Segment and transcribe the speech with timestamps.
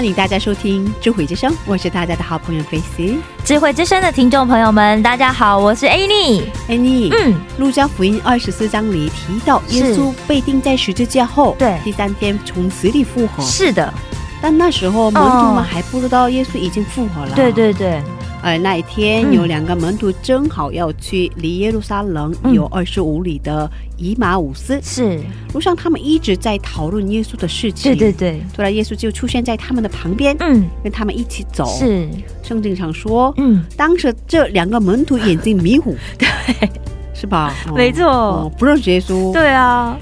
[0.00, 3.18] 欢迎大家收听《智慧之声》，我是大家的好朋友 Face。
[3.44, 6.44] 智慧之声的听众朋友们，大家好，我是 Annie。
[6.70, 13.44] Annie，，嗯，路加福音二十四章里提到，耶稣被钉在十字架后，对第三天从死里复活。
[13.44, 13.92] 是的，
[14.40, 17.32] 但那时候门徒们还不知道耶稣已经复活了。
[17.36, 17.52] 对。
[17.52, 18.02] 对对，
[18.42, 25.20] 而那一天嗯有两个门徒正好要去离耶路撒冷嗯有二十五里的以马五斯，是，
[25.52, 27.92] 路上他们一直在讨论耶稣的事情。
[27.94, 28.12] 对对。
[28.12, 31.66] 对，突然，耶稣就出现在他们的旁边，嗯，跟他们一起走。
[31.78, 32.08] 是，
[32.42, 36.26] 圣经上说，嗯，当时这两个门徒眼睛迷糊， 对，
[37.14, 37.54] 是吧？
[37.68, 39.98] 哦没错哦，不认识耶稣。，对啊，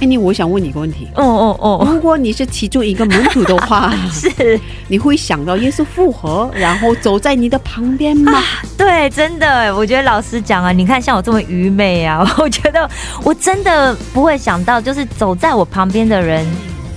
[0.00, 8.42] 哎，你，我想问你一个问题：哦哦哦，如果你是其中一个门徒的话， 是，你会想到耶稣复活，然后走在你的旁边吗？
[8.78, 12.88] 对，真的，我觉得老实讲啊，你看像我这么愚昧啊， 我觉得
[13.22, 16.46] 我真的不会想到，就是走在我旁边的人。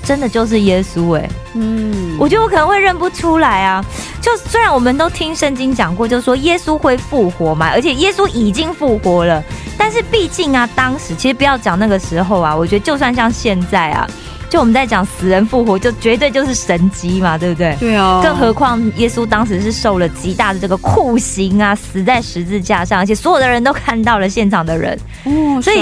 [0.03, 3.83] 真的就是耶稣哎、嗯，我觉得我可能会认不出来啊。
[4.21, 9.43] 就虽然我们都听圣经讲过，就是说耶稣会复活嘛，而且耶稣已经复活了，
[9.77, 14.08] 但是毕竟啊，当时其实不要讲那个时候啊，我觉得就算像现在啊，
[14.53, 17.75] 就我们在讲死人复活，就绝对就是神迹嘛，对不对？
[17.80, 24.95] 对啊，更何况耶稣当时是受了极大的这个酷刑啊，死在十字架上，而且所有的人都看到了现场的人。
[25.23, 25.77] 哦，所以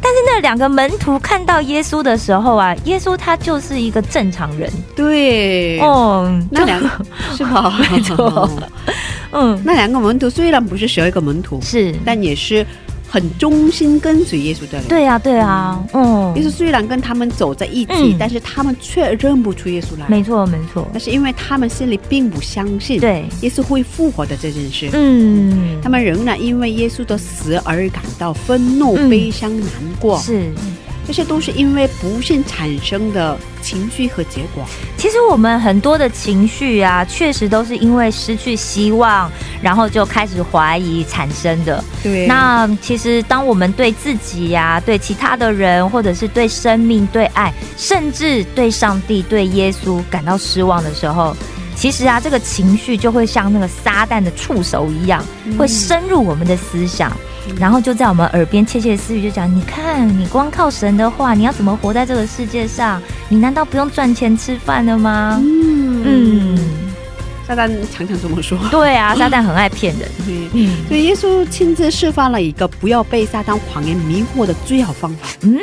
[0.00, 4.70] 但是那两个门徒看到耶稣的时候啊，耶稣他就是一个正常人。
[4.94, 6.88] 对，哦，那两个
[7.36, 7.76] 是吧？
[7.90, 8.48] 没错。
[9.32, 9.60] 嗯。
[9.64, 12.64] 那两个门徒虽然不是十二个门徒，是，但也是
[13.12, 14.88] 很忠心跟随耶稣的人。。
[14.88, 20.08] 对啊对啊，嗯耶，稣虽然跟他们走在一起，嗯但是他们却认不出耶稣来。
[20.08, 24.88] 没错没错，那是因为他们心里并不相信对，耶稣会复活的这件事。
[24.94, 29.68] 嗯，他们仍然因为耶稣的死而感到愤怒、嗯悲伤、难
[30.00, 30.50] 过，是。
[31.06, 34.64] 这些都是因为不幸产生的情绪和结果。
[34.96, 39.30] 其实我们很多的情绪啊，确实都是因为失去希望，
[39.60, 41.82] 然后就开始怀疑产生的。
[42.02, 51.36] 对那其实当我们对自己呀、对其他的人，或者是对生命、对爱，甚至对上帝、对耶稣感到失望的时候，
[51.74, 55.24] 其实啊，这个情绪就会像那个撒旦的触手一样，
[55.58, 57.12] 会深入我们的思想。
[57.58, 63.00] 然后就在我们耳边窃窃私语，就讲：你看，你光靠神的话，你要怎么活在这个世界上？
[63.28, 65.40] 你难道不用赚钱吃饭了吗？
[65.42, 66.58] 嗯嗯，
[67.46, 68.58] 撒旦常常这么说。
[68.70, 70.08] 对 啊，撒旦很爱骗人。
[70.54, 75.58] 嗯所以耶稣亲自示范了一个不要被撒旦谎言迷惑的最好方法嗯，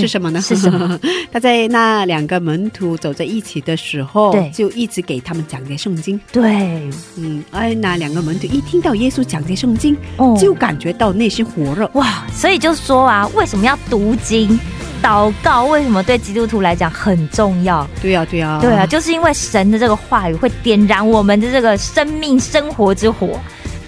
[0.00, 0.40] 是什么呢？
[0.40, 0.98] 是什么？
[1.30, 6.20] 他在那两个门徒走在一起的时候对，就一直给他们讲解圣经。
[6.32, 11.88] 对，嗯，哎那两个门徒一听到耶稣讲解圣经，哦就感觉到内心火热。
[11.94, 14.58] 哇，所以就说啊，为什么要读经、
[15.02, 15.64] 祷告？
[15.66, 17.86] 为什么对基督徒来讲很重要？
[18.02, 23.38] 对呀、对呀、对啊，就是因为神的这个话语会点燃我们的这个生命生活之火。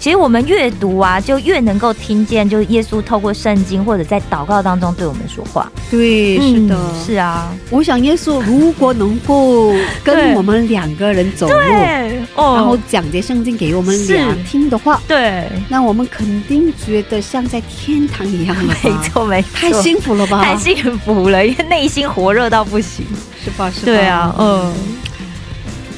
[0.02, 5.70] 其实我们越读啊，就越能够听见，就是耶稣透过圣经或者在祷告当中对我们说话。
[5.92, 18.74] 对，是的，嗯是啊，我想耶稣如果能够跟我们两个人走路，对，哦然后讲解圣经给我们是俩听的话，对，那我们肯定觉得像在天堂一样了？
[18.82, 20.42] 没错没错，太幸福了吧？
[20.42, 23.06] 太幸福了，因为内心火热到不行。
[23.44, 23.70] 是吧？
[23.70, 23.84] 是吧？
[23.84, 24.72] 对啊，嗯，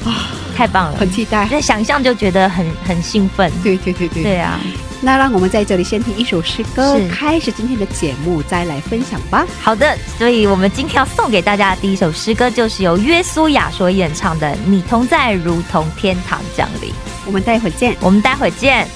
[0.03, 1.47] 啊，太棒了，很期待。
[1.51, 3.51] 那想象就觉得很很兴奋。
[3.61, 4.23] 对对对对。
[4.23, 4.59] 对啊，
[5.01, 9.45] 那让我们在这里先听一首诗歌，开始今天的节目，再来分享吧。
[9.61, 16.89] 好的，所以我们今天要送给大家的第一首诗歌，就是由约苏亚所演唱的《你同在，如同天堂降临》。
[17.25, 17.95] 我们待会儿见。
[17.99, 18.87] 我们待会儿见。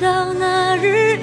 [0.00, 1.16] 到那日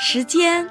[0.00, 0.64] 时间。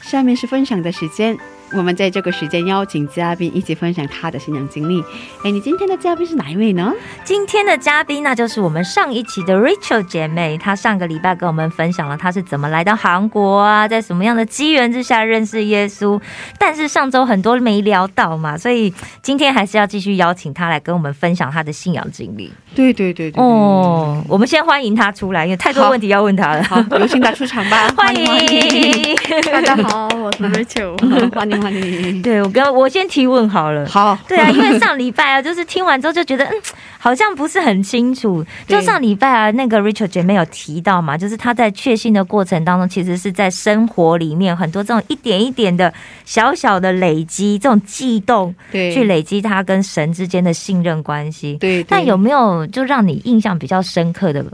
[0.00, 1.36] 下面是分享的时间，
[1.72, 5.00] 我们在这个时间邀请嘉宾一起分享他的信仰经历。
[5.44, 6.92] 哎，你今天的嘉宾是哪一位呢？
[7.24, 16.20] 今天的嘉宾那就是我们上一期的 Rachel 姐妹，她上个礼拜跟我们分享了她是怎么来到韩国啊，在什么样的机缘之下认识耶稣。
[16.58, 22.52] 但是上周很多没聊到嘛，所以今天还是要继续邀请她来跟我们分享她的信仰经历。
[22.74, 26.62] 对对对对哦，我们先欢迎她出来，因为太多问题要问她了。
[26.64, 28.24] 好，有请她出场吧，欢迎
[29.52, 30.96] 大家好，我是 Rachel，
[31.34, 31.59] 欢迎
[32.22, 33.86] 对我跟我先提问好了。
[33.88, 36.52] 好，对啊，因为上礼拜啊， 就是听完之后就觉得，嗯，
[36.98, 38.44] 好像不是很清楚。
[38.66, 45.92] 就上礼拜啊，那个 Richard 姐妹有提到嘛，就是他在确信的过程当中，其实是在生活里面很多这种一点一点的
[46.24, 51.56] 小小的累积，这种悸动，对，去累积他跟神之间的信任关系。
[51.56, 54.44] 对，那有没有就让你印象比较深刻的？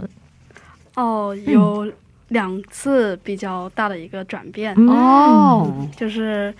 [0.94, 1.86] 哦，有
[2.28, 6.54] 两次比较大的一个转变哦，就是。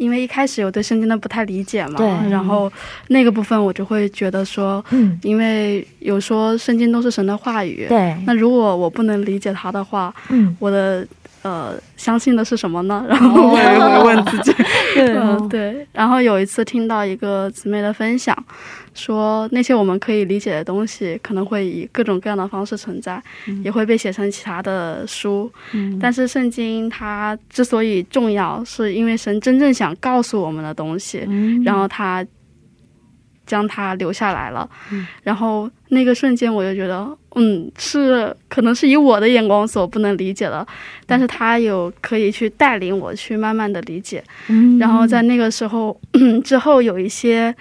[0.00, 1.98] 因为一开始我对圣经的不太理解嘛，
[2.30, 2.72] 然后
[3.08, 11.06] 那个部分我就会觉得说，嗯，因为有说圣经都是神的话语，对，那如果我不能理解它的话，嗯，我的
[11.42, 13.04] 呃相信的是什么呢？
[13.08, 14.54] 然后我也会问自己，
[14.96, 15.86] 嗯，对。
[15.92, 18.36] 然后有一次听到一个姊妹的分享。
[18.92, 23.22] 说那些我们可以理解的东西，可能会以各种各样的方式存在，
[23.62, 25.50] 也会被写成其他的书。
[26.00, 31.26] 但是圣经它之所以重要，是因为神真正想告诉我们的东西，
[31.64, 32.26] 然后他
[33.50, 34.68] 将他留下来了。
[35.24, 37.04] 然后那个瞬间，我就觉得，
[37.34, 40.64] 嗯，是可能是以我的眼光所不能理解的，
[41.04, 44.22] 但是他有可以去带领我去慢慢的理解。
[44.78, 45.98] 然后在那个时候
[46.44, 47.52] 之后，有一些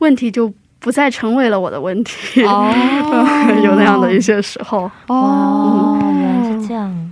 [0.00, 0.52] 问题就。
[0.80, 2.70] 不再成为了我的问题，哦，
[3.64, 7.07] 有那样的一些时候，哦，原来是这样，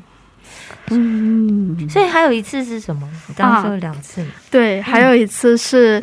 [0.90, 3.08] 嗯，所以还有一次是什么？
[3.28, 6.02] 你刚刚说了两次，对，还有一次是，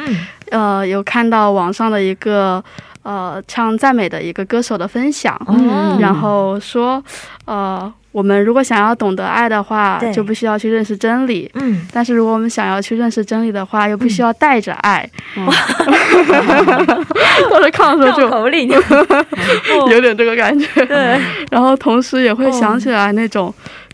[0.51, 2.63] 呃，有看到网上的一个
[3.03, 5.39] 呃唱赞美的一个歌手的分享，
[5.99, 7.03] 然后说，
[7.45, 7.91] 呃。
[8.13, 11.49] 我们如果想要懂得爱的话，就不需要去认识真理。
[11.55, 15.09] 嗯，但是如果我们想要去认识真理的话，又不需要带着爱。
[15.37, 15.51] 哇，
[17.49, 18.69] 当时看的时候就口令，
[19.89, 20.85] 有点这个感觉。
[20.85, 23.51] 对，然后同时也会想起来那种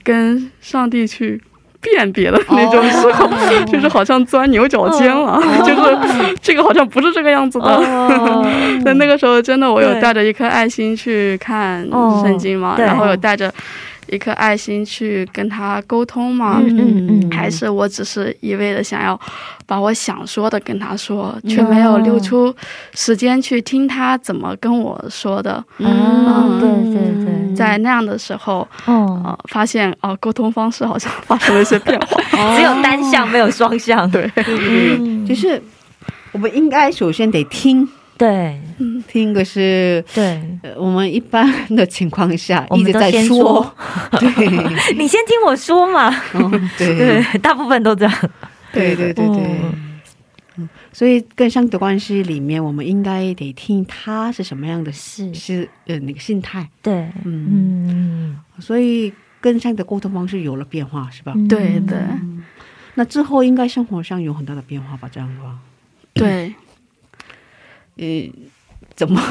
[0.09, 1.39] 跟上帝去
[1.79, 3.29] 辨别的那种时候，
[3.71, 7.79] 就是好像钻牛角尖了， 就是这个好像不是这个样子的。
[8.83, 11.87] 在那个时候，真的我有带着一颗爱心去看
[12.23, 13.53] 圣经嘛，然后有带着。
[14.11, 16.61] 一颗爱心去跟他沟通吗？
[16.63, 19.19] 嗯嗯，还是我只是一味的想要
[19.65, 22.53] 把我想说的跟他说，却没有留出
[22.93, 25.63] 时间去听他怎么跟我说的。
[25.77, 32.21] 嗯，对对对，在那样的时候，哦，发现哦，沟通方式好像发生了一些变化，
[32.55, 34.09] 只有单向没有双向。
[34.09, 35.61] 对，嗯就是
[36.31, 37.87] 我们应该首先得听。
[38.19, 38.59] 对，
[39.07, 40.37] 听个是，对，
[40.75, 43.73] 我们一般的情况下一直在说，
[44.19, 44.29] 对，
[44.99, 46.13] 你先听我说嘛，
[46.77, 46.97] 对。
[46.99, 48.13] 对，大部分都这样，
[48.73, 49.61] 对对对对，
[50.57, 55.33] 嗯，所以跟上的关系里面，我们应该得听他是什么样的，是。
[55.33, 57.87] 是呃那个心态，对，嗯。
[57.87, 61.33] 嗯，所以跟上的沟通方式有了变化，是吧？
[61.47, 61.97] 对对，
[62.95, 65.07] 那之后应该生活上有很大的变化吧？
[65.09, 65.57] 这样的话，
[66.13, 66.53] 对。
[67.99, 68.05] 呃，
[68.95, 69.21] 怎么？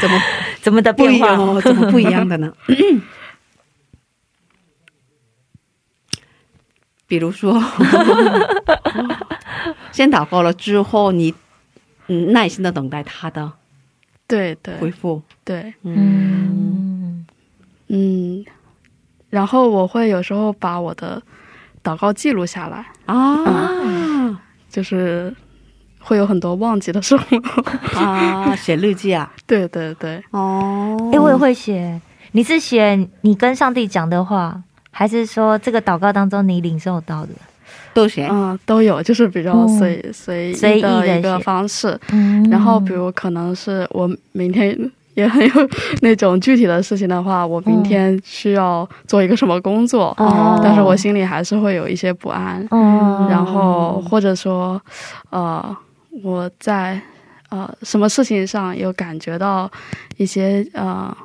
[0.00, 0.20] 怎么？
[0.62, 1.60] 怎么的变化？
[1.60, 2.52] 怎么不一样的呢？
[7.08, 7.58] 比如说，
[9.92, 11.34] 先祷告了之后，你
[12.08, 13.50] 嗯耐心的等待他的
[14.26, 14.76] 对对。
[14.76, 15.72] 回复，对。
[15.82, 17.24] 嗯。
[17.88, 18.44] 嗯，
[19.30, 21.22] 然后我会有时候把我的
[21.82, 22.86] 祷告记录下来。
[23.06, 25.34] 啊，就是。
[26.08, 27.22] 会有很多忘记的时候
[27.94, 32.00] 啊，写日记啊，对对对，哦，哎，我也会写。
[32.32, 34.58] 你是写你跟上帝讲的话，
[34.90, 37.32] 还是说这个祷告当中你领受到的？
[37.92, 41.98] 都写，嗯，都有，就是比较随随随意的一个方式。
[42.10, 44.74] 嗯，然后比如可能是我明天
[45.12, 45.52] 也很有
[46.00, 50.14] 那种具体的事情的话，我明天需要做一个什么工作，
[50.62, 52.66] 但是我心里还是会有一些不安。
[52.70, 54.80] 嗯，然后或者说，
[55.28, 55.76] 呃。
[56.22, 57.00] 我在
[57.50, 59.70] 呃什么事情上有感觉到
[60.16, 61.16] 一些呃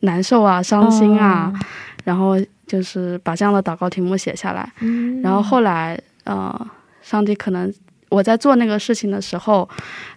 [0.00, 1.52] 难受啊、伤心啊，
[2.04, 2.34] 然后
[2.66, 4.70] 就是把这样的祷告题目写下来。
[5.22, 6.66] 然后后来呃，
[7.02, 7.72] 上帝可能
[8.08, 9.68] 我在做那个事情的时候，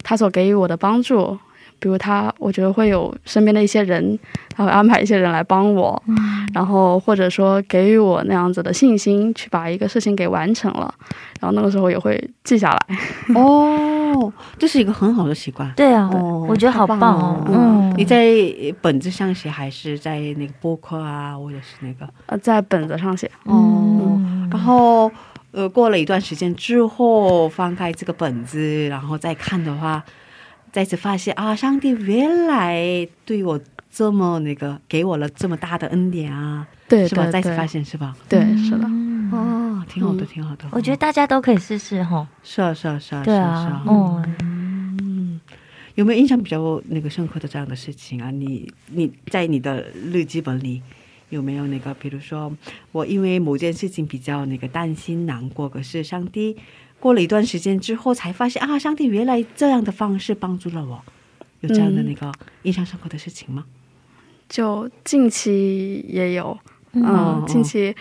[0.03, 1.37] 他所给予我的帮助，
[1.79, 4.17] 比如他，我觉得会有身边的一些人，
[4.55, 6.01] 他会安排一些人来帮我，
[6.53, 10.93] 然后或者说给予我那样子的信心，去把一个事情给完成了，
[11.39, 12.97] 然后那个时候也会记下来。
[13.35, 15.71] 哦， 这是一个很好的习惯。
[15.75, 17.43] 对啊，哦我觉得好棒哦。
[17.47, 18.25] 嗯，你在
[18.81, 22.07] 本子上写，还是在那个播客啊，或者是那个？
[22.27, 25.11] 呃，在本子上写，哦，然后
[25.51, 30.03] 呃，过了一段时间之后，翻开这个本子，然后再看的话，
[30.71, 37.25] 再次发现啊，上帝原来对我这么那个，给我了这么大的恩典啊，对是吧？
[37.31, 38.15] 再次发，现是吧？
[38.29, 40.65] 对，是的，嗯哦，挺好的，嗯挺好的。
[40.71, 42.27] 我觉得大家都可以试试哈。
[42.43, 43.83] 是啊，是啊，是啊，对是啊，是啊
[44.41, 45.39] 嗯，
[45.95, 48.29] 有没有印象比较那个深刻的这样的事情啊？
[48.29, 50.81] 你你在你的日记本里
[51.29, 52.51] 有没有那个，比如说
[52.91, 56.55] 我因为某件事情比较那个担心难过，可是上帝
[56.99, 60.99] 过了一段时间之后才发现啊，上帝原来这样的方式帮助了我，
[61.61, 62.31] 有这样的那个
[62.63, 63.63] 印象深刻的事情吗？
[64.49, 66.57] 就近期也有，
[66.93, 67.03] 嗯。
[67.05, 67.95] 嗯，近期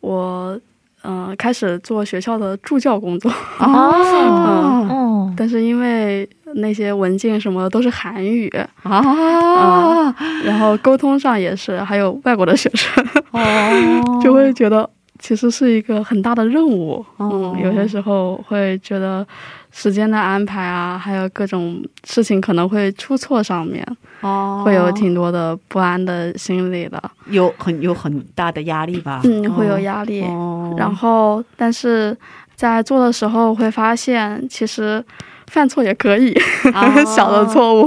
[0.00, 0.58] 我
[1.02, 4.86] 呃开始做学校的助教工作，哦。
[4.90, 8.48] 哦，但是因为那些文件什么的都是韩语，
[8.82, 14.88] 啊然后沟通上也是，还有外国的学生，哦， 就会觉得
[15.20, 17.04] 其实是一个很大的任务。
[17.18, 19.24] 哦嗯，有些时候会觉得
[19.70, 23.86] 时间的安排啊，还有各种事情可能会出错，上面
[24.22, 27.00] 哦会有挺多的不安的心理的。
[27.26, 29.20] 有很有很大的压力吧？
[29.24, 30.22] 嗯，会有压力。
[30.22, 32.16] 哦，然后，但是
[32.56, 35.04] 在做的时候会发现，其实
[35.48, 36.32] 犯错也可以，
[36.74, 37.84] 哦小的错误，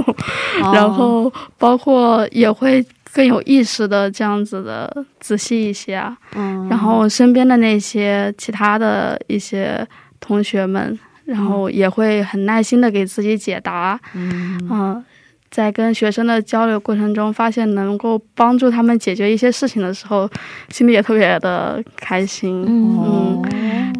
[0.62, 6.16] 哦然后包括也会更有意识的这样子的仔细一些啊。
[6.34, 9.86] 嗯然后身边的那些其他的一些
[10.18, 13.98] 同学们，然后也会很耐心的给自己解答。
[14.14, 15.04] 嗯嗯，
[15.50, 20.28] 在跟学生的交流过程中，发现能够帮助他们解决一些事情的时候，
[20.70, 22.64] 心里也特别的开心。
[22.66, 23.42] 嗯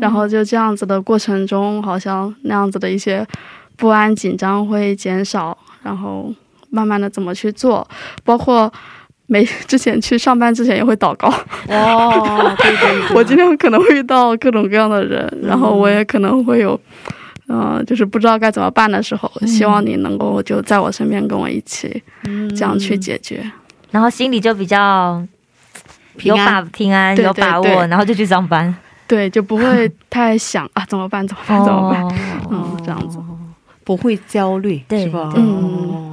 [0.00, 3.24] 然后就这样子的过程中，好像那样子的一些
[3.76, 6.34] 不安、紧张会减少，然后
[6.68, 7.86] 慢慢的怎么去做，
[8.24, 8.70] 包括
[9.26, 11.28] 每之前去上班之前也会祷告。
[11.68, 16.78] 哦，对对对，我今天可能会遇到各种各样的人，然后我也可能会有，
[17.48, 23.44] 嗯、就是不知道该怎么办的时候，希望你能够就在我身边跟我一起嗯这样去解决。
[23.90, 25.24] 然后心里就比较
[26.22, 28.74] 有平安把平安，对有把对对握，然后就去上班。
[29.06, 32.12] 对，就不会 太想啊怎么办怎么办怎么办，哦，
[32.50, 33.18] 嗯，这样子。
[33.84, 35.30] 不会焦虑，对是吧？
[35.34, 36.10] 对哦，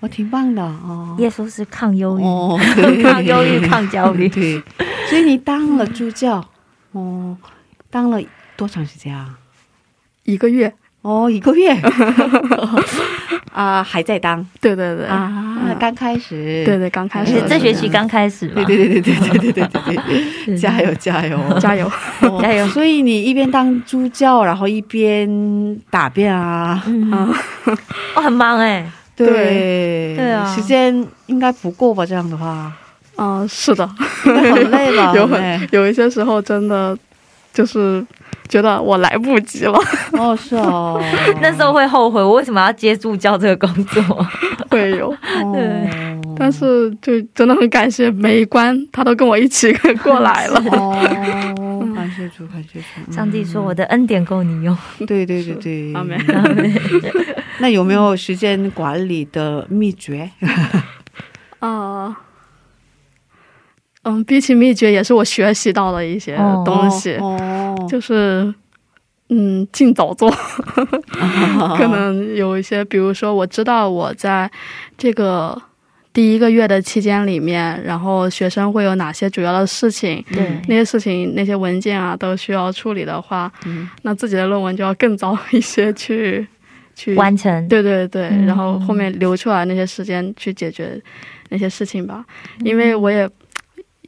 [0.00, 1.16] 我挺棒的哦。
[1.18, 2.58] 耶稣是抗忧郁，哦，
[3.02, 4.28] 抗忧郁、抗焦虑。
[4.30, 4.62] 对，
[5.08, 6.44] 所以你当了助教，
[6.92, 7.36] 哦，
[7.90, 8.20] 当了
[8.56, 9.38] 多长时间啊？
[10.24, 11.74] 一个月，哦，一个月。
[13.52, 14.46] 啊，还在当。
[14.60, 16.62] 对对对，啊，刚开始。
[16.64, 17.42] 对对，刚开始。
[17.48, 18.54] 这学期刚开始嘛。
[18.54, 21.58] 对，对对对对对对对对对，加油加油。
[21.58, 21.90] 加油，
[22.22, 22.64] 哦加油。
[22.68, 27.34] 所以你一边当助教，然后一边答辩啊，嗯，嗯，
[28.14, 28.88] 哦，很忙哎，
[29.26, 30.14] 对。
[30.16, 30.46] 对啊。
[30.54, 32.04] 时间应该不够吧？
[32.06, 32.72] 这样的话，
[33.16, 33.86] 嗯，是的，
[34.22, 35.12] 很累吧？
[35.16, 36.96] 有很有一些时候真的
[37.52, 38.04] 就是
[38.48, 39.78] 觉得我来不及了，
[40.12, 41.02] 哦，是哦，
[41.42, 44.02] 那时候会后悔，我为什么要接助教这个工作？
[44.70, 45.56] 会有，哦，
[46.36, 50.62] 但是就真的很感谢每一关他都跟我一起过来了。
[52.18, 53.12] 谢主，感谢主。
[53.12, 54.76] 上帝说：“我的恩典够你用。
[54.98, 56.18] 嗯对对对对，阿门。
[57.60, 60.30] 那有没有时间管理的秘诀？
[61.60, 62.20] 啊，
[64.02, 68.52] 嗯，比起秘诀，也是我学习到的一些哦东西，哦，就是
[69.28, 70.30] 嗯，尽早做。
[71.76, 74.50] 可能有一些，比如说，我知道我在
[74.96, 75.60] 这个
[76.18, 80.60] 第一个月的期间里面，然后学生会有哪些主要的事情，对。
[80.66, 83.88] 那些事情、那些文件啊，都需要处理的话，嗯。
[84.02, 86.44] 那自己的论文就要更早一些去
[86.96, 87.68] 去完成。
[87.68, 88.46] 对对对，嗯。
[88.46, 91.00] 然后后面留出来那些时间去解决
[91.50, 92.24] 那些事情吧，
[92.64, 93.30] 因为我也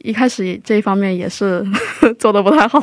[0.03, 1.65] 一开始这一方面也是
[2.19, 2.79] 做的不太好，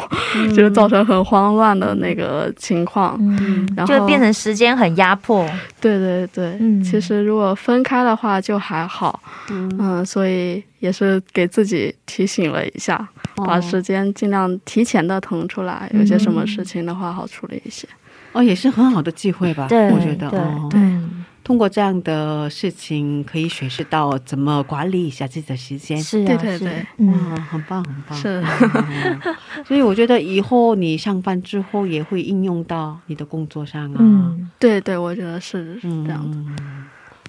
[0.51, 3.17] 就是造成很慌乱的那个情况。
[3.21, 5.49] 嗯，然后就变成时间很压迫。
[5.81, 6.83] 对对对，嗯。
[6.83, 9.71] 其实如果分开的话就还好，嗯。
[9.79, 12.97] 嗯，所以也是给自己提醒了一下，
[13.37, 13.45] 哦。
[13.45, 17.87] 把时间尽量提前的腾出来，有些什么事情的话好处理一些。
[18.33, 19.67] 哦，也是很好的机会吧？
[19.69, 21.18] 对，我觉得对哦，嗯，
[21.49, 25.97] 通过这样的事情，可以学习到怎么管理一下自己的时间。
[25.97, 28.19] 是啊，对对是对嗯，哇，很棒，很棒。
[28.19, 29.19] 是，嗯
[29.65, 33.97] 所以我觉得以后你上班之后也会应用到你的工作上啊。
[33.99, 36.39] 嗯，对对，我觉得是嗯，这样子。
[36.39, 36.51] 子。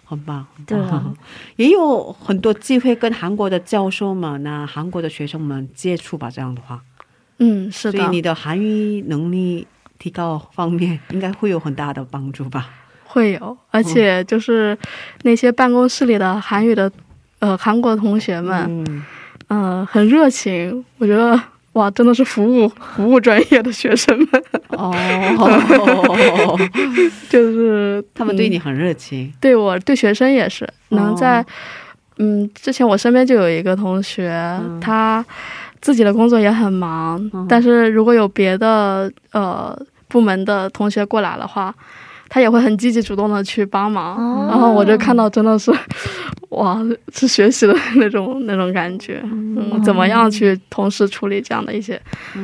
[0.03, 1.13] 很棒，对啊，
[1.55, 6.29] 也有很多机会跟韩国的教授们、那韩国的学生们接触吧。
[6.29, 6.81] 这样的话，
[7.37, 9.65] 嗯，是的，所以你的韩语能力
[9.97, 12.69] 提高方面，应该会有很大的帮助吧？
[13.11, 14.77] 会有，而且就是
[15.23, 16.91] 那些办公室里的韩语的
[17.39, 19.03] 呃韩国同学们，嗯，
[19.49, 21.39] 嗯、很热情，我觉得
[21.73, 24.93] 哇，真的是服务服务专业的学生们，哦，
[27.29, 31.43] 就是他们对嗯你很热情，对我对学生也是能在、
[32.17, 35.25] 嗯，之前我身边就有一个同学，他
[35.81, 37.19] 自己的工作也很忙，
[37.49, 39.75] 但是如果有别的呃
[40.07, 41.73] 部门的同学过来的话，
[42.29, 44.47] 他也会很积极主动的去帮忙，哦。
[44.49, 45.71] 然后我就看到真的是
[46.49, 46.79] 哇，
[47.13, 51.99] 是学习的那种那种感觉，嗯，怎么样去同时处理这样的一些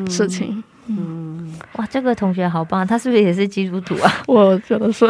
[0.10, 1.34] 事情，嗯。
[1.78, 4.12] 哇，这个同学好棒，他是不是也是基督徒啊？
[4.28, 5.06] 我觉得是。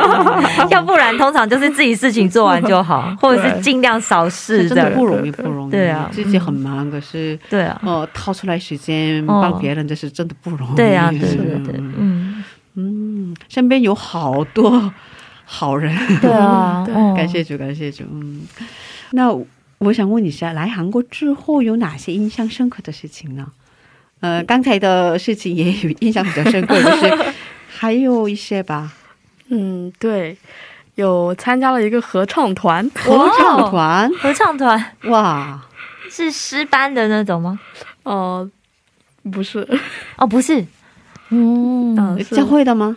[0.70, 4.96] 要不然通常就是自己事情做完就好，或者是尽量少事真的的。
[4.96, 5.70] 不容易，不容易。
[5.70, 6.08] 对啊。
[6.12, 9.40] 自己很忙，可是对啊，呃，掏出来时间哦。
[9.42, 10.74] 帮别人，这是真的不容易。
[10.74, 12.42] 对啊，对对对，嗯，
[12.76, 14.92] 嗯，身边有好多
[15.44, 16.84] 好人，对啊，
[17.16, 18.04] 感谢主，感谢主。
[18.10, 18.42] 嗯，
[19.12, 19.30] 那
[19.78, 23.46] 我想问一下，来韩国之后有哪些印象深刻的事情呢？
[24.20, 27.32] 呃，刚才的事情也有印象比较深刻，就 是
[27.68, 28.92] 还有一些吧。
[29.48, 30.36] 嗯，对，
[30.96, 34.92] 有参加了一个合唱团，合唱团，合唱团。
[35.04, 35.60] 哇，
[36.10, 37.58] 是诗班的那种吗？
[38.02, 38.48] 呃，
[39.32, 39.66] 不是，
[40.16, 40.64] 哦，不是，
[41.30, 41.96] 嗯，
[42.30, 42.96] 教会的吗？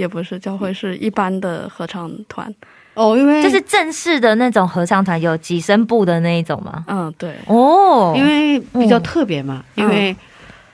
[0.00, 2.52] 也不是教会，是一般的合唱团。
[2.94, 6.84] 哦，因为就是正式的那种合唱团，有几声部的那一种吗？
[6.88, 10.16] 嗯，对，哦，因为比较特别嘛，因为。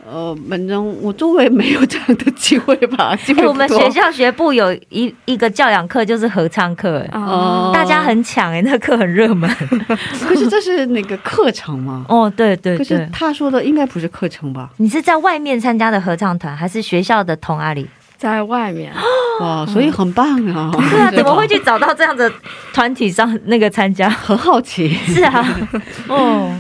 [0.09, 9.51] 呃，反正我周围没有这样的机会吧， 我们学校学部有一一个教养课就是合唱课，哎哦大家很抢哎、那个课很热门。
[10.23, 12.07] 可是这是那个课程吗？
[12.09, 14.71] 哦，对对可是对，他说的应该不是课程吧？
[14.77, 17.89] 你是在外面参加的合唱团，还是学校的同阿里？
[18.19, 18.93] 在外面，
[19.41, 20.71] 哇，所以很棒啊！
[20.91, 22.31] 对啊， 怎么会去找到这样的
[22.73, 24.09] 团体上那个参加？
[24.09, 24.89] 很好奇？
[25.07, 25.47] 是啊，
[26.09, 26.51] 哦，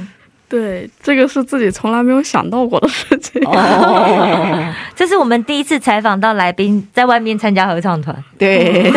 [0.48, 3.42] 对，这个是自己从来没有想到过的事情。
[3.46, 8.92] 哦， 这是我们第一次采访到来宾在外面参加合唱团，对，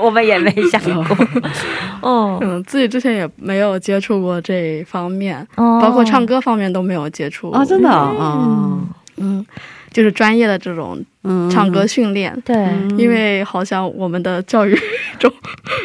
[0.00, 1.16] 我们也没想过。
[2.00, 5.80] 哦，嗯，自己之前也没有接触过这一方面，哦。
[5.82, 7.50] 包括唱歌方面都没有接触。
[7.50, 8.12] 啊，真的啊，
[9.16, 9.44] 嗯，
[9.98, 12.32] 就是专业的这种嗯唱歌训练。
[12.44, 12.54] 对，
[12.96, 14.78] 因为好像我们的教育
[15.18, 15.28] 中，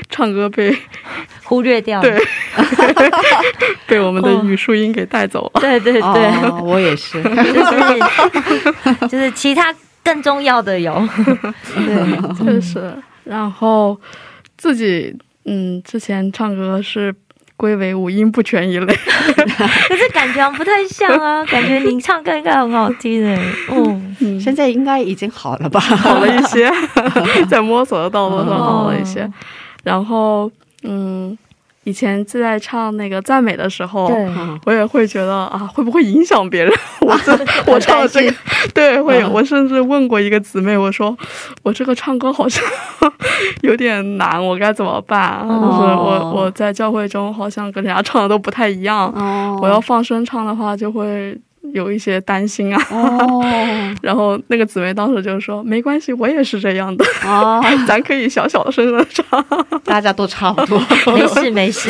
[0.08, 0.72] 唱歌被
[1.44, 2.08] 忽略掉了。
[2.08, 3.10] 对
[3.88, 5.62] 被我们的语数英给带走了。
[5.62, 9.74] 对对对，哦，我也是，就是就是其他
[10.04, 10.94] 更重要的有，
[11.74, 12.94] 对，确实。
[13.24, 14.00] 然后
[14.56, 17.12] 自己嗯，之前唱歌是
[17.58, 18.86] 归为五音不全一类。
[19.88, 23.36] 可是感觉好像不太像啊， 感觉您唱歌应该很好听诶。
[23.70, 25.80] 哦，嗯，现在应该已经好了吧？
[25.82, 26.70] 好了一些，
[27.50, 29.22] 在摸索的道路上好了一些。
[29.22, 29.34] 哦
[29.84, 30.50] 然后
[30.84, 31.38] 嗯，
[31.86, 34.10] 以前就在唱那个赞美的时候，
[34.66, 36.74] 我也会觉得啊，会不会影响别人？
[37.02, 37.38] 我这
[37.72, 38.34] 我唱的这个，
[38.74, 39.22] 对，会。
[39.22, 41.16] 嗯我甚至问过一个姊妹，我说
[41.64, 42.64] 我这个唱歌好像
[43.62, 45.40] 有点难，我该怎么办？
[45.48, 51.38] 就是我我在教会中好像跟人家唱的都不太一样，哦我要放声唱的话就会
[51.72, 52.88] 有一些担心啊。
[52.92, 53.42] 哦
[54.02, 59.46] 然后那个姊妹当时就说：“没关系，我也是这样的，哦， 咱可以小小的声的唱。
[59.86, 60.80] 大家都差不多。
[61.14, 61.90] 没事没事。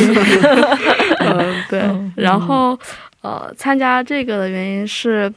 [1.20, 1.82] 嗯，对。
[2.16, 2.78] 然后
[3.22, 5.34] 呃，参加这个的原因是。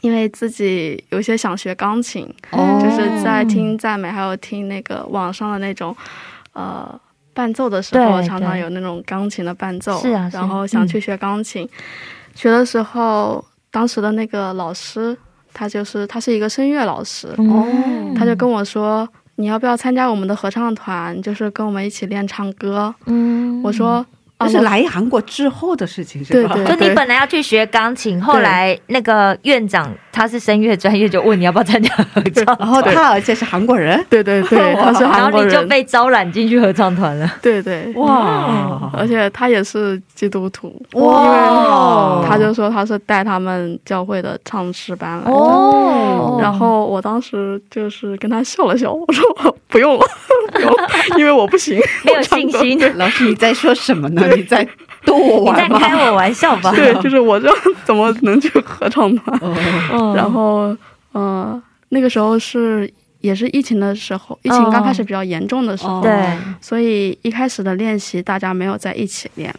[0.00, 5.94] 因为自己有些想学钢琴，哦就是在听赞美，还有听那个网上的那种，
[6.52, 6.88] 呃，
[7.34, 9.98] 伴奏的时候，常常有那种钢琴的伴奏。
[10.00, 11.68] 是啊然后想去学钢琴，
[12.36, 15.16] 学的时候，当时的那个老师，
[15.52, 17.66] 他就是他是一个声乐老师，哦
[18.16, 21.20] 他就跟我说：“你要不要参加我们的合唱团？
[21.22, 22.94] 就是跟我们一起练唱歌。
[23.06, 24.04] 嗯我说
[24.38, 26.54] ：“啊，那是来韩国之后的事情，是吧？
[26.54, 37.32] 对对就你本来要去学钢琴，后来那个院长他是声乐专业，就问你要不要参加合唱， 然后他而且是韩国人，对 对对， 他是然韩国人，然后你就被招揽进去合唱团了。
[37.40, 38.90] 对对，哇。
[38.92, 42.24] 而且他也是基督徒，哇。
[42.26, 45.30] 他就说他是带他们教会的唱诗班来的。
[45.30, 46.40] 哦。
[46.42, 49.24] 然后我当时就是跟他笑了笑，我说
[49.68, 50.04] 不用了，
[50.52, 54.26] 不用了，因为我不行，没有信心，老师你在说什么呢？
[54.34, 54.66] 你在
[55.06, 55.78] 逗我玩你在？
[55.78, 56.70] 开我玩笑吧？
[56.74, 59.38] 对，就是我这样 怎么能去合唱团？
[59.92, 60.76] 嗯然后
[61.12, 69.54] 呃，那个时候是也是疫情的时候，疫情刚开始比较严重的时候，哦对，所以一开始的练习大家没有在一起练。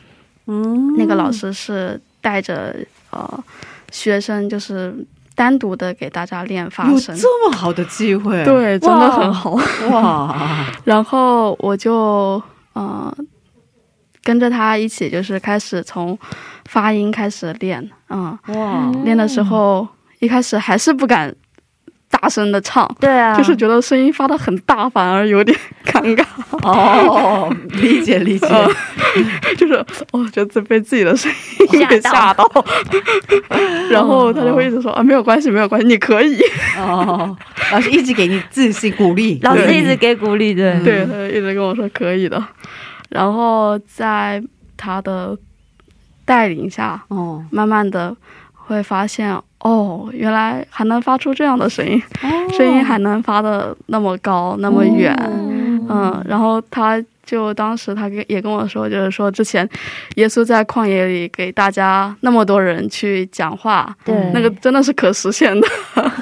[0.47, 2.75] 嗯那个老师是带着
[3.12, 3.43] 呃
[3.91, 4.93] 学生，就是
[5.36, 7.15] 单独的给大家练发有声。
[7.15, 9.52] 这么好的机会，对，真的很好。
[9.91, 10.36] 哇，
[10.84, 12.41] 然后我就
[12.73, 13.13] 呃
[14.23, 16.17] 跟着他一起，就是开始从
[16.69, 19.88] 发音开始练，嗯，哇，练的时候
[20.19, 21.34] 一开始还是不敢
[22.12, 26.25] 大声的唱，对啊，就是觉得声音发的很大，反而有点尴尬，
[26.63, 28.47] 哦，理解理解，
[29.58, 29.73] 就是
[30.12, 31.32] 哦，觉得被自己的声
[31.71, 32.65] 音给吓吓到，
[33.89, 36.39] 然后他就会一直说啊，没有关系，没有关系，你可以，
[36.77, 37.36] 哦，
[37.71, 42.43] 老师一直给你自信鼓励，老师一直给鼓励的，对，他就一直跟我说可以的，
[43.10, 44.41] 然后在
[44.78, 45.38] 他的
[46.26, 48.15] 带领下，哦，慢慢的
[48.54, 52.02] 会发现，哦，原来还能发出这样的声音，
[52.56, 55.13] 声音还能发的那么高那么远，
[55.89, 59.67] 嗯，然后他就当时他跟也跟我说，就是说之前
[60.15, 65.67] 耶稣在旷野里给大家那么多人去讲话，对，那个真的是可实现的，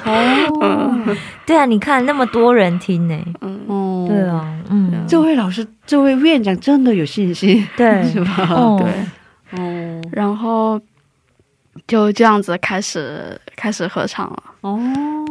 [0.04, 8.48] 哦， 对啊，你看那么多人听呢，嗯，哦，对，啊，嗯，这位老师，这位院长真的有信心， 对， 是吧？
[8.50, 8.80] 哦。
[8.82, 10.80] 对，哦，然后
[11.86, 14.78] 就这样子开始开始合唱了，哦，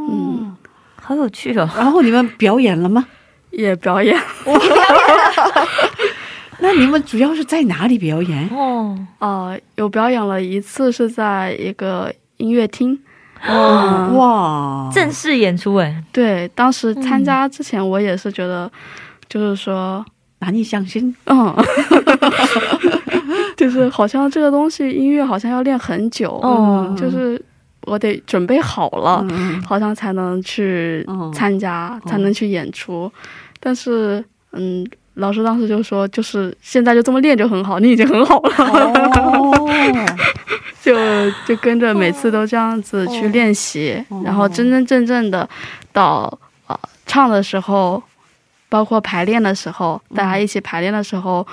[0.10, 0.56] 嗯，
[1.02, 3.06] 好有趣哦，然后你们表演了吗？
[3.52, 4.18] 也表演，
[6.60, 8.48] 那你们主要是在哪里表演？
[8.50, 12.98] 哦，呃，有表演了一次是在一个音乐厅，
[13.48, 18.72] 哦，哇，正式演出哎，对，当时参加之前我也是觉得，
[19.30, 20.04] 就是说，
[20.40, 21.56] 难以相信，嗯，
[23.58, 26.96] 就是好像这个东西音乐好像要练很久，哦。
[26.98, 27.42] 就是
[27.82, 29.62] 我得准备好了，嗯。
[29.64, 31.32] 好像才能去哦。
[31.34, 33.12] 参加，才能去演出。
[33.60, 38.52] 但是，嗯，老师当时就说，就是现在就这么练就很好，你已经很好了，
[39.22, 39.70] 哦，
[40.88, 44.22] 就就跟着每次都这样子去练习，哦。
[44.24, 45.48] 然后真真正正的
[45.92, 46.32] 到
[46.68, 48.02] 呃唱的时候，
[48.70, 51.46] 包括排练的时候，大家一起排练的时候，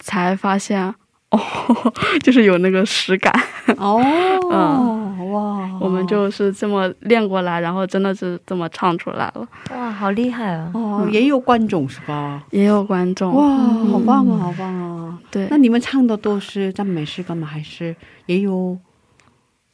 [0.00, 0.92] 才发现
[1.36, 3.32] 哦， 就是有那个实感。
[3.76, 4.00] 哦，
[4.52, 10.70] 嗯哇，我们就是这么练过来，然后真的是这么唱出来了，哇，好厉害啊！
[10.72, 12.42] 哦，也有观众是吧？
[12.50, 13.32] 也有观众。
[13.34, 15.18] 哇，嗯好棒啊，好棒啊！
[15.30, 17.46] 对那，你们唱的都是赞美诗歌吗？
[17.46, 17.94] 还是
[18.26, 18.78] 也有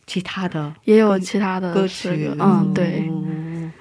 [0.06, 2.30] 其他的也有其他的歌曲？
[2.40, 3.72] 嗯，对，嗯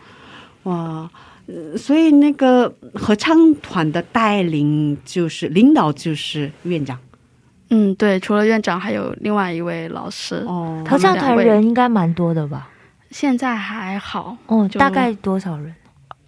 [0.64, 1.10] 哇，
[1.48, 6.98] 呃所以那个合唱团的带领就是领导就是院长
[7.72, 10.44] 嗯，对，除了院长，还有另外一位老师。
[10.46, 12.70] 哦合唱团人应该蛮多的吧？
[13.10, 15.74] 现在还好，哦，大概多少人？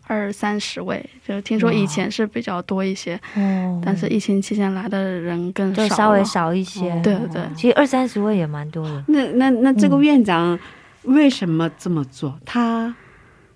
[0.06, 6.92] 二三十位，就听说以前是比较多一些，哦，但是疫情期间来的人更少稍微少一些。
[6.92, 9.04] 哦对对其实二三十位也蛮多的。
[9.08, 10.60] 那那那这个嗯院长
[11.04, 12.38] 为什么这么做？
[12.46, 12.94] 他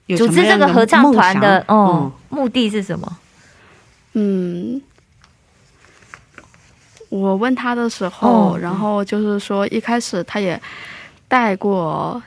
[0.06, 3.18] 有组织这个合唱团的哦，目的是什么？
[4.14, 4.82] 嗯，
[7.10, 10.60] 我问他的时候，哦然后就是说一开始他也
[11.28, 12.22] 带过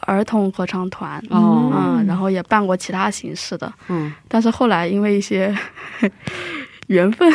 [0.00, 1.70] 儿童合唱团，哦。
[1.74, 5.54] 嗯，然后也办过其他形式的，嗯，但是后来因为一些
[6.86, 7.28] 缘分，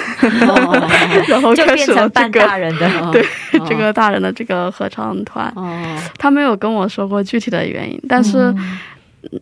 [0.48, 0.90] 哦。
[1.28, 2.88] 然后就开始了这变成扮大人的。
[3.00, 3.10] 哦。
[3.12, 3.22] 对
[3.60, 3.66] 哦。
[3.68, 5.98] 这个大人的这个合唱团，哦。
[6.18, 8.80] 他没有跟我说过具体的原因，但是嗯。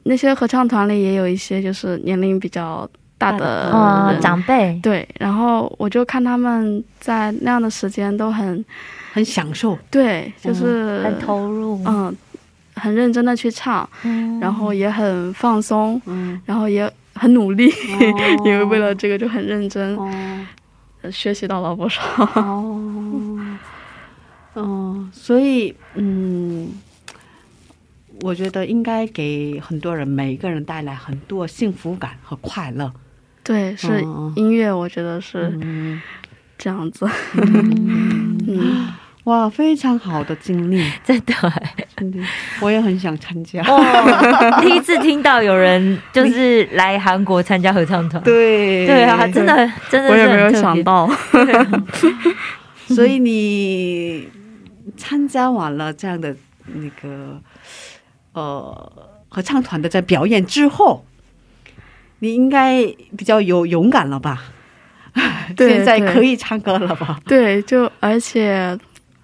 [0.03, 2.85] 那些合唱团里也有一些就是年龄比较
[3.19, 4.79] 大的哦，长辈。
[4.81, 8.65] 对，然后我就看他们在那样的时间都很
[9.13, 12.15] 很享受，对，就是、很投入，嗯，
[12.75, 14.39] 很认真的去唱，嗯。
[14.39, 18.41] 然后也很放松，嗯，然后也很努力，哦。
[18.47, 19.99] 因为为了这个就很认真，
[21.11, 22.01] 学习到了不少。
[22.35, 22.79] 哦。
[24.55, 26.69] 哦，所以嗯，
[28.21, 32.91] 我觉得应该给很多人每一个人带来很多幸福感和快乐。
[33.43, 36.01] 对，是嗯音乐，我觉得是嗯。
[36.57, 37.07] 这样子。
[37.35, 38.37] 嗯。
[38.47, 38.87] 嗯，
[39.25, 41.33] 哇，非常好的经历， 真的。
[41.47, 42.19] 哎真的，
[42.61, 43.61] 我也很想参加。
[43.63, 48.85] 哦，第一次听到有人就是来韩国参加合唱团，对。
[48.87, 49.55] 对啊，真的
[49.89, 51.09] 真的是我也没有想到。
[52.87, 54.27] 所以你
[54.97, 56.35] 参加完了这样的
[56.73, 57.39] 那个
[58.33, 58.91] 呃
[59.27, 61.05] 合唱团的在表演之后，
[62.19, 62.85] 你应该
[63.17, 64.41] 比较有勇敢了吧？
[65.55, 67.19] 对现在可以唱歌了吧？
[67.25, 68.77] 对，就而且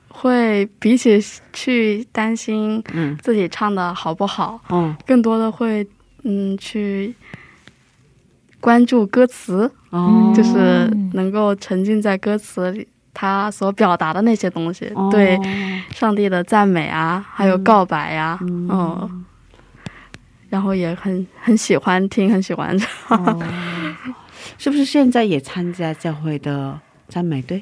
[0.10, 1.20] 会比起
[1.54, 4.96] 去担心嗯自己唱的好不好，嗯。
[5.06, 5.88] 更多的会
[6.24, 7.14] 嗯去
[8.60, 15.08] 关注歌词，哦，就是能够沉浸在歌词里，他所表达的那些东西，哦。
[15.12, 15.40] 对
[15.92, 18.68] 上帝的赞美啊，还有告白呀、嗯。
[18.72, 19.26] 嗯，
[20.56, 23.22] 然后也很很喜欢听，很喜欢唱。
[23.26, 23.44] 哦，
[24.58, 27.62] 是不是现在也参加教会的赞美队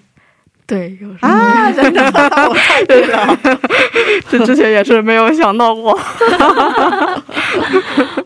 [0.68, 1.72] 对，有啊？
[1.72, 2.12] 真的，
[2.88, 3.40] 对了。
[4.30, 6.00] 这之前也是没有想到过。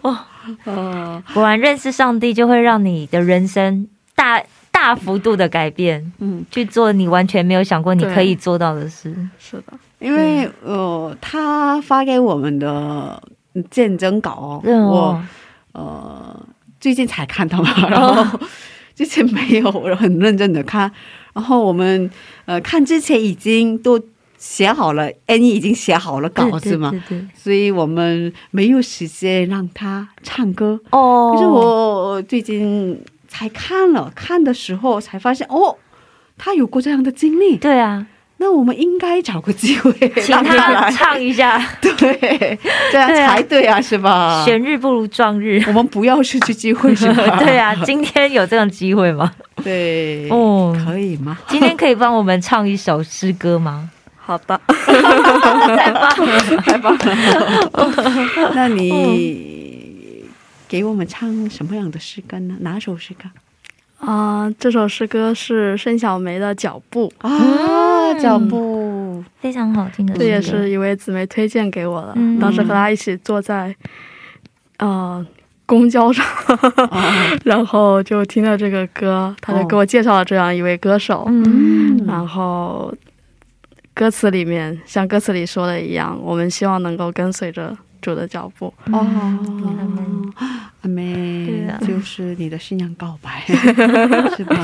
[0.01, 9.15] 哦，果然认识上帝就会让你的人生大大幅度的改变，嗯，去做你完全没有想过你对可以做到的事。
[9.39, 13.21] 是的，因为呃，他发给我们的
[13.69, 15.21] 见证稿我
[15.73, 16.47] 呃
[16.79, 18.39] 最近才看到嘛， 然后
[18.95, 20.91] 之前没有很认真的看，
[21.33, 22.09] 然后我们
[22.45, 23.99] 呃看之前已经都
[24.37, 27.27] 写好了，N 已经写好了稿子嘛，对对对。
[27.35, 30.79] 所以我们没有时间让他唱歌。
[30.91, 35.75] 哦，可是我最近才看了，看的时候才发现哦，
[36.37, 38.05] 他有过这样的经历，对啊，
[38.39, 42.59] 那我们应该找个机会请他来，唱一下 对，
[42.91, 44.43] 这样对啊才对啊，是吧？
[44.45, 45.63] 选日不如撞日。
[45.67, 47.37] 我们不要失去机会，是吧？
[47.43, 49.31] 对啊，今天有这种机会吗？
[49.63, 51.37] 对，哦可以吗？
[51.47, 53.89] 今天可以帮我们唱一首诗歌吗？
[54.17, 54.59] 好的。
[54.67, 56.39] 太棒了！
[56.61, 58.51] 太棒了！
[58.53, 60.25] 那你
[60.67, 62.55] 给我们唱什么样的诗歌呢？
[62.59, 63.23] 哪首诗歌
[63.99, 67.31] 啊、这首诗歌是盛小梅的《脚步》，啊？
[67.37, 67.87] 嗯
[68.19, 72.13] 脚步非常好听的，这也是一位姊妹推荐给我的。
[72.15, 73.75] 嗯当时和她一起坐在
[74.77, 75.23] 呃
[75.65, 76.25] 公交上，
[76.89, 77.03] 啊，
[77.43, 81.25] 然后就听了这个歌，他就给我介绍了这样一位歌手。
[81.27, 82.91] 嗯，然后
[83.93, 88.73] 歌词里面像歌词里说的一样，我们希望能够跟随着主的脚步。
[88.91, 90.33] 哦嗯，
[90.81, 93.43] 阿妹就是你的新娘告白，
[94.35, 94.55] 是吧？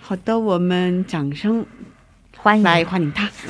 [0.00, 1.64] 好的，我们掌声
[2.36, 3.28] 欢迎来欢迎他。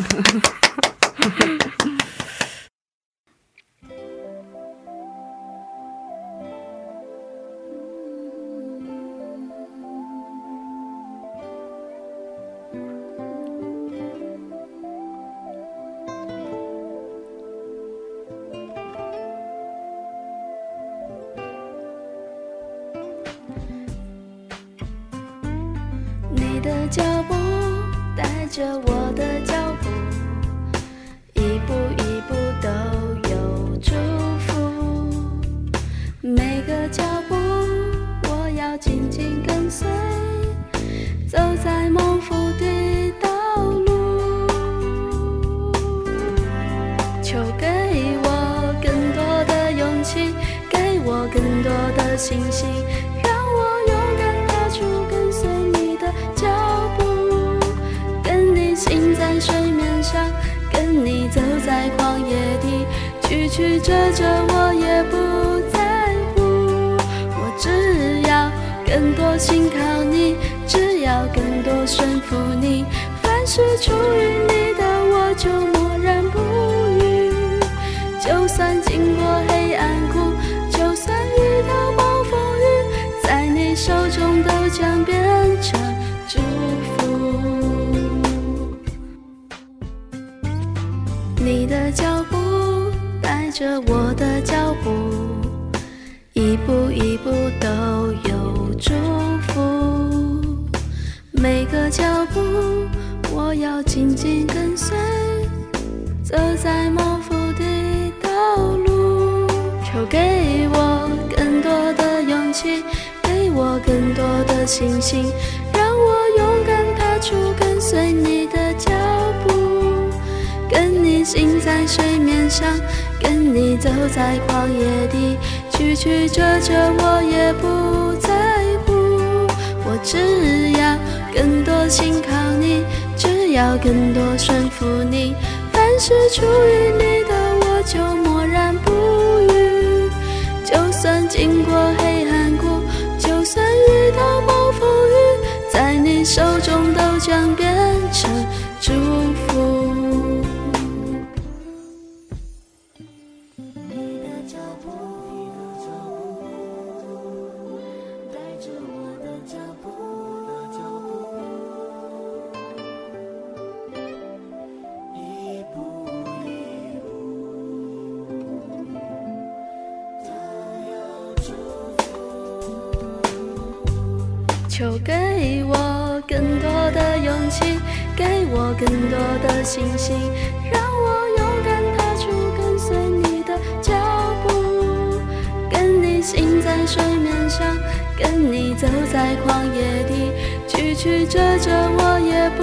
[187.57, 187.75] 想，
[188.19, 190.31] 跟你走在旷野里，
[190.69, 192.63] 曲曲折折我也不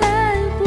[0.00, 0.64] 在乎，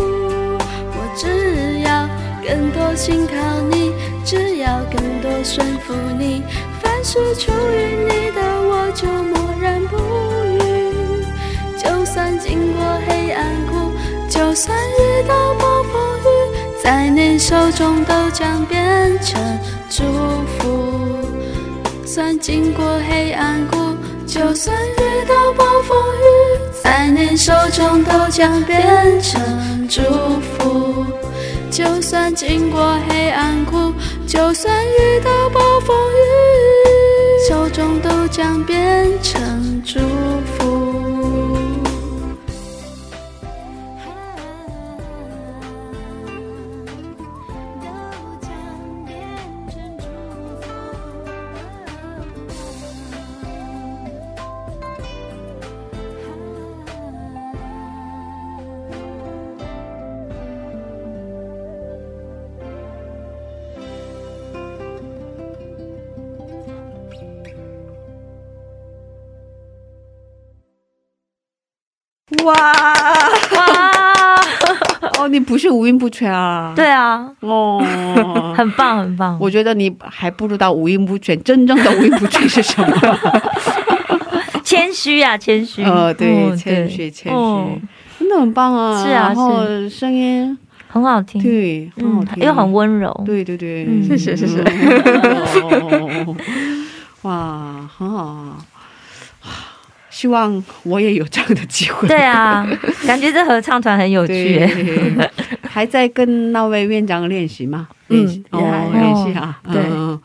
[0.94, 2.08] 我只要
[2.48, 3.34] 更多心靠
[3.70, 3.92] 你，
[4.24, 6.44] 只要更多顺服你，
[6.82, 9.98] 凡是出于你的，我就默然不
[10.64, 11.26] 语。
[11.78, 13.92] 就算经过黑暗谷，
[14.30, 16.26] 就算遇到暴风雨，
[16.82, 19.60] 在你手中都将变成
[19.90, 20.57] 祝福。
[22.18, 23.78] 就算经过黑暗谷，
[24.26, 30.02] 就算遇到暴风雨，在你手中都将变成祝
[30.42, 31.06] 福。
[31.70, 33.94] 就算经过黑暗谷，
[34.26, 40.57] 就算遇到暴风雨，手中都将变成祝福。
[72.48, 72.54] 哇。
[73.56, 74.36] 哇，
[75.20, 76.74] 哦，你不是五音不全啊？
[76.76, 77.84] 对啊，哦，
[78.58, 79.38] 很棒很棒。
[79.40, 83.20] 我觉得你还不知道五音不全，真正的五音不全是什么？
[84.64, 85.84] 谦虚啊，谦虚。
[85.84, 87.80] 呃，对，嗯谦虚，谦嗯。
[87.80, 87.88] 虚，
[88.20, 89.04] 真的很棒啊。
[89.04, 90.58] 是啊然后声音
[90.90, 93.24] 很好听，对，很好嗯，听，又很温柔。
[93.26, 94.04] 对对对，嗯。
[94.04, 94.62] 谢谢谢谢。
[95.62, 96.36] 哦。
[97.24, 98.58] 哇，很好啊！
[100.18, 102.08] 希望我也有这样的机会。
[102.08, 102.68] 对啊，
[103.06, 104.68] 感觉这合唱团很有趣
[105.70, 107.88] 还在跟那位院长练习吗？
[108.10, 110.20] 嗯练习哦，练习啊，对嗯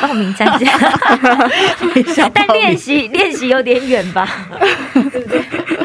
[0.00, 0.78] 报名参加，
[2.32, 4.28] 但练习练习有点远吧？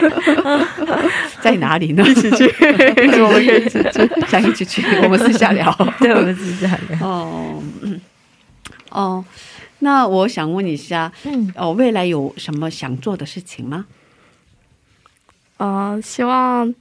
[1.42, 2.04] 在哪里呢？
[2.08, 2.46] 一起去，
[3.24, 5.76] 我们可以一起去，想一起去，我们私下聊。
[6.00, 7.00] 对，我们私下聊。
[7.08, 8.00] 哦，嗯
[8.92, 9.26] 哦，
[9.80, 13.86] 那我想问一下，嗯，哦，未来有什么想做的事情吗？
[15.58, 16.74] 呃，希望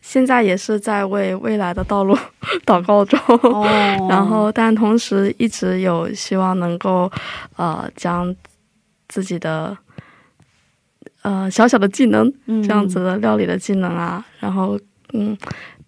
[0.00, 2.16] 现在也是在为未来的道路
[2.64, 3.18] 祷告中。
[3.42, 3.66] 哦
[4.08, 7.10] 然后，但同时一直有希望能够，
[7.56, 8.34] 呃，将
[9.08, 9.76] 自己的
[11.22, 14.78] 呃小小的技能，这样子的料理的技能啊，然后
[15.12, 15.36] 嗯，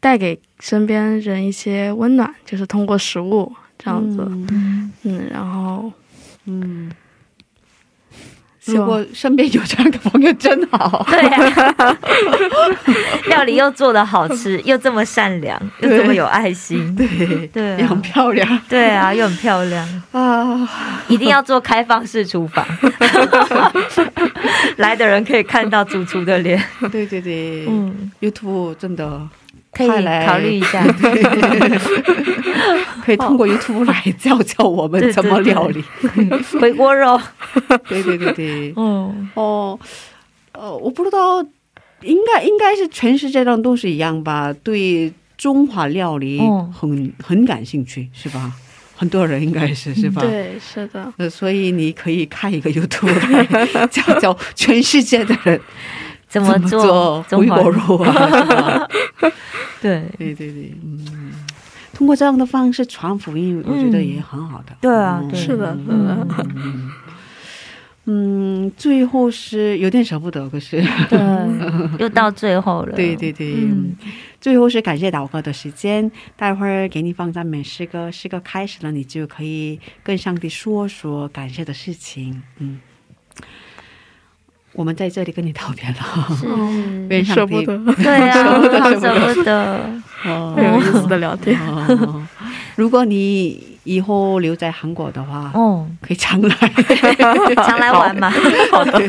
[0.00, 4.92] 带给身边人一些温暖，就是通过食物这样子，嗯。
[5.04, 5.92] 嗯，然后
[6.46, 6.90] 嗯，
[8.64, 11.06] 如果身边有这样的朋友真好。
[11.08, 11.20] 对。
[11.20, 11.96] 啊，
[13.28, 17.46] 料理又做的好吃， 又这么善良，又这么有爱心，对。
[17.48, 17.78] 对啊。
[17.78, 18.60] 也很漂亮。
[18.68, 20.68] 对啊，又很漂亮，啊！
[21.08, 22.66] 一定要做开放式厨房，
[24.76, 26.62] 来的人可以看到主厨的脸。
[26.90, 29.26] 对对对，嗯，YouTube 真的
[29.86, 30.84] 可以考虑一下。
[33.04, 35.82] 可以通过 YouTube 来教教我们怎么料理。
[36.60, 37.18] 回锅肉，
[37.88, 39.78] 对对对对，嗯，哦，
[40.52, 41.42] 呃，我不知道，
[42.02, 44.52] 应该应该是全世界上都是一样吧？
[44.62, 48.52] 对中华料理嗯很、很感兴趣，是吧？
[48.94, 50.20] 很多人应该是是吧？。
[50.20, 55.58] 对，是的，呃，所以你可以看一个 YouTube 来教教全世界的人
[56.28, 57.22] 怎么做做？
[57.22, 58.88] 回中华锅肉啊？
[59.80, 60.04] 对。
[60.18, 61.32] 对对对，嗯，
[61.94, 64.76] 通过这样的方式传福音，我觉得也很好的。
[64.80, 66.28] 对啊是的，嗯
[68.10, 71.18] 嗯，最后是有点舍不得，可是，对，
[71.98, 72.92] 又到最后了。
[72.94, 73.94] 对对对，嗯。
[74.40, 82.40] 最后是感谢祷告的时间，待会儿给你放赞美诗歌，诗歌开始了，你就可以跟上帝说说感谢的事情。
[82.58, 82.78] 嗯，
[84.78, 85.96] 我们在这里跟你道别了，
[86.38, 86.46] 是。
[87.10, 88.34] 愿上帝舍不得，对啊，
[89.00, 89.80] 舍不得。
[90.24, 90.54] 哦。
[90.56, 91.58] 很有意思的聊天。
[91.66, 92.24] 哦。
[92.76, 96.54] 如果你以后留在韩国的话，哦，可以常来，
[97.66, 98.32] 常来玩嘛。
[98.70, 98.84] 好。
[98.84, 99.00] 的，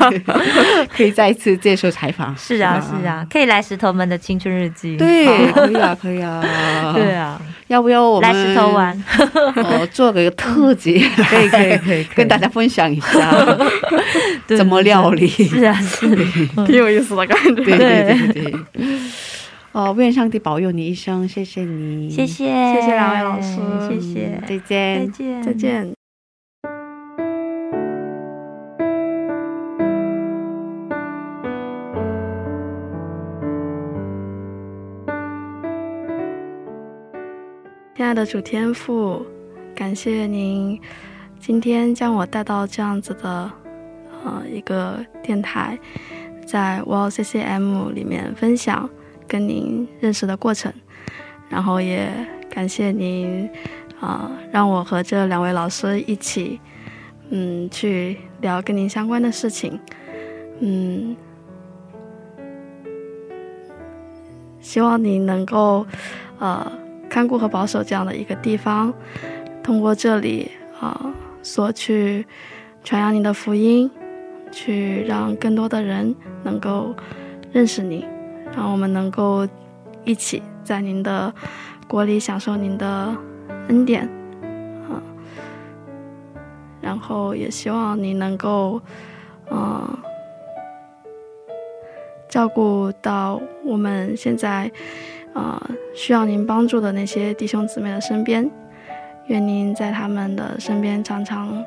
[0.92, 2.36] 可以再次接受采访。
[2.36, 4.98] 是啊，是啊，，可以来石头们的青春日记。
[4.98, 5.62] 对，好。
[5.62, 6.42] 可以啊，可以啊，
[6.98, 7.40] 对，啊，
[7.70, 9.04] 要不要我们来石头玩？
[9.56, 11.00] 哦，做个特辑，
[11.30, 13.32] 可以可以可以，跟大家分享一下
[14.58, 15.28] 怎么料理。
[15.28, 16.08] 是啊，是。
[16.66, 17.54] 挺有意思的感觉。
[17.64, 18.60] 对对对对对。
[19.72, 23.58] 哦，愿上帝保佑你一生，谢谢你，谢，谢，谢谢两位老师
[23.88, 25.06] 谢谢，再见再。
[25.12, 25.54] 见，再。
[25.54, 25.99] 见。
[38.00, 39.26] 亲爱的主天父，
[39.76, 40.80] 感谢您
[41.38, 43.52] 今天将我带到这样子的
[44.24, 45.78] 呃一个电台，
[46.48, 48.90] 在 World CCM 里面分享
[49.28, 50.72] 跟您认识的过程，
[51.50, 52.10] 然后也
[52.50, 53.50] 感谢您
[54.00, 56.58] 啊，让我和这两位老师一起
[57.32, 59.78] 嗯去聊跟您相关的事情，
[60.62, 61.18] 嗯。
[64.62, 65.86] 希望你能够，
[66.38, 66.72] 呃，
[67.10, 68.94] 看顾和保守这样的一个地方，
[69.64, 72.26] 通过这里啊，所去
[72.84, 73.90] 传扬您的福音，
[74.52, 76.96] 去让更多的人能够
[77.52, 78.06] 认识你，
[78.56, 79.48] 让我们能够
[80.06, 81.34] 一起在您的
[81.88, 83.16] 国里享受您的
[83.68, 84.08] 恩典，
[84.88, 85.02] 啊，
[86.80, 88.80] 然后也希望你能够，
[89.50, 89.98] 嗯。
[92.30, 94.72] 照顾到我们现在，
[95.34, 95.62] 呃，
[95.96, 98.50] 需要您帮助的那些弟兄姊妹的身边，
[99.28, 101.64] 愿您在他们的身边常常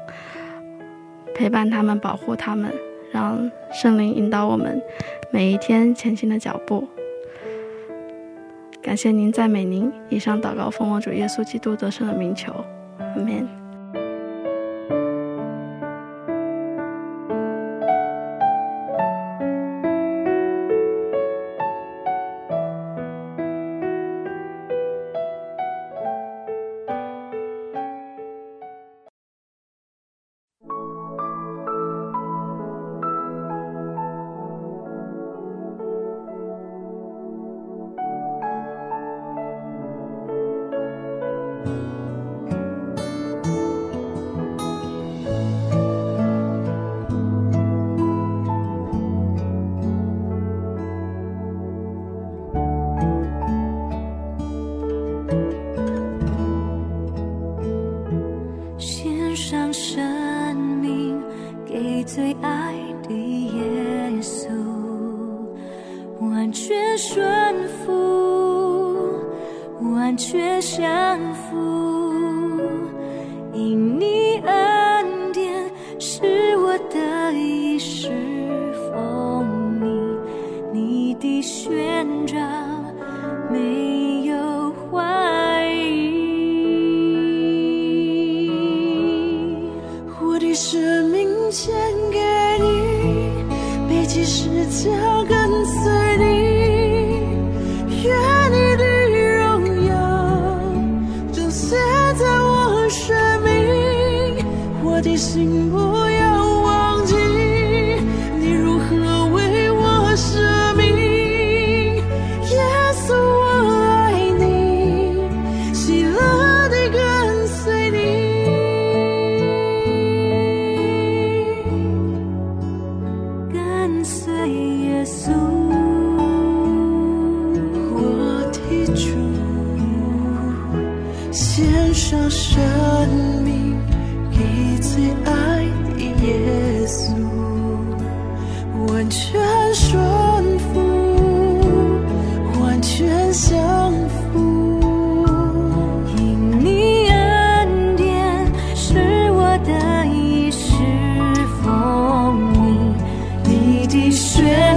[1.35, 2.73] 陪伴他们，保护他们，
[3.13, 4.83] 让圣灵引导我们
[5.31, 6.87] 每一天前行的脚步。
[8.83, 9.93] 感谢您，赞美您。
[10.09, 12.53] 以上祷告奉我主耶稣基督得胜的名求，
[12.99, 13.62] 阿门。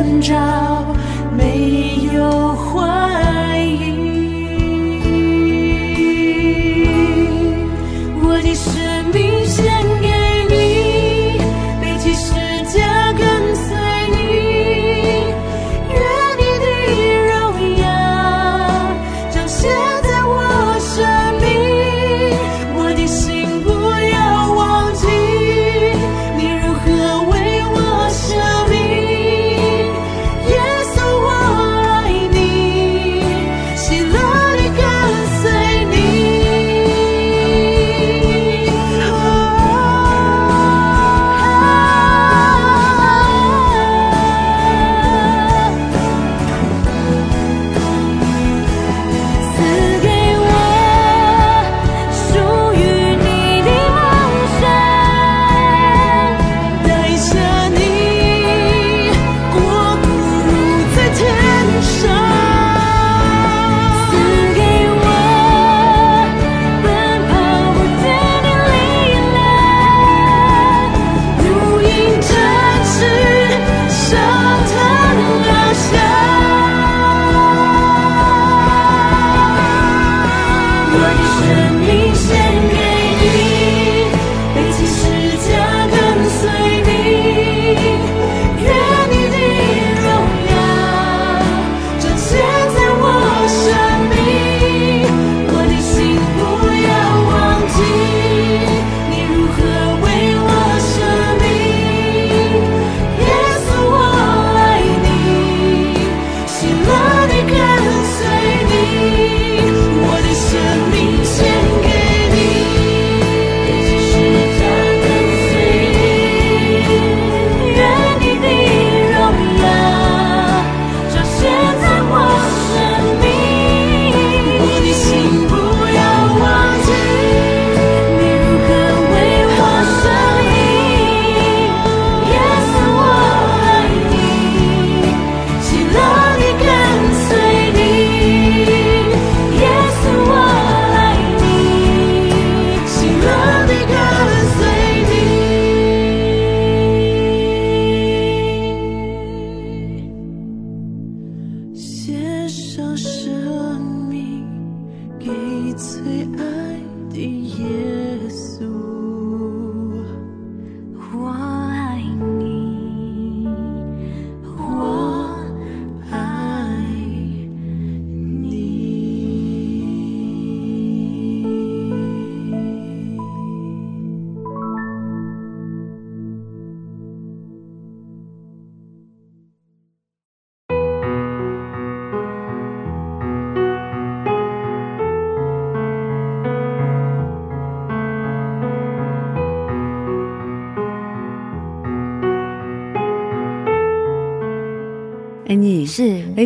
[0.06, 0.64] 挣扎。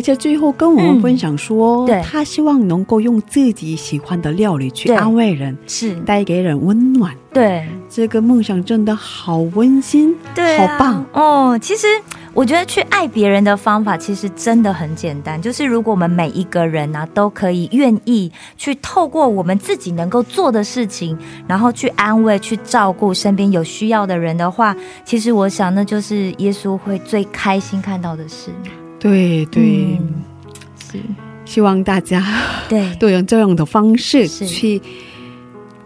[0.00, 7.14] 雷切最后跟我们分享说，嗯对他希望能够用自己喜欢的料理去安慰人，是，带给人温暖。
[7.32, 11.06] 对这个梦想真的好温馨，对、啊，好棒。
[11.12, 11.58] 哦！
[11.60, 11.86] 其实
[12.34, 24.74] 我觉得去爱别人的方法其实真的很简单，就是如果我们每一个人呢、啊、都可以愿意去透过我们自己能够做的事情，然后去安慰、去照顾身边有需要的人的话，
[25.04, 28.50] 其实我想那就是耶稣会最开心看到的事。
[29.00, 30.22] 对对、嗯
[30.78, 31.00] 是，
[31.44, 32.22] 希望大家
[32.68, 34.80] 对 都用这样的方式去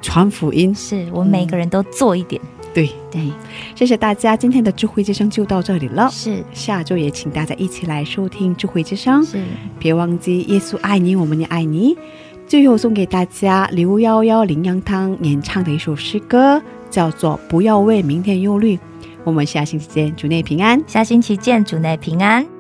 [0.03, 0.75] 传福音。
[0.75, 2.39] 是我们每个人都做一点。
[2.75, 3.31] 对对，
[3.77, 6.11] 谢谢大家，今天的智慧之声就到这里了。
[6.11, 9.41] 是下周也请大家一起来收听智慧之声，是，
[9.79, 11.97] 别忘记耶稣爱你，我们也爱你。
[12.49, 16.61] 最后送给大家刘幺幺林羊汤演唱的一首诗歌，
[16.91, 18.77] 叫做《不要为明天忧虑》。
[19.23, 20.83] 我们下星期见，主内平安。
[20.87, 22.54] 下星期见，主内平安。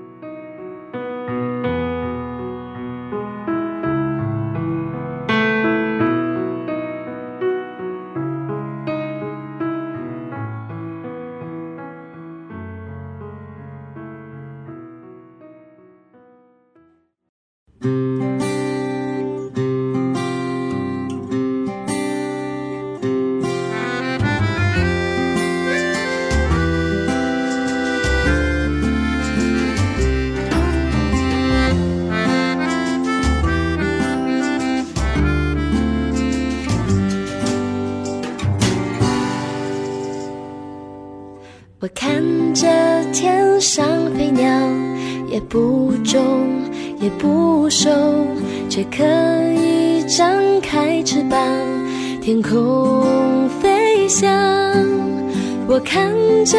[55.66, 56.12] 我看
[56.44, 56.58] 着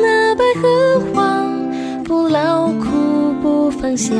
[0.00, 1.44] 那百合花，
[2.04, 4.16] 不劳苦不放闲，